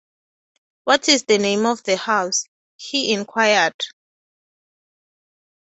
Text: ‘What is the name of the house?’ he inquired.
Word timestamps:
‘What 0.85 1.07
is 1.09 1.25
the 1.25 1.37
name 1.37 1.67
of 1.67 1.83
the 1.83 1.95
house?’ 1.95 2.47
he 2.75 3.13
inquired. 3.13 3.79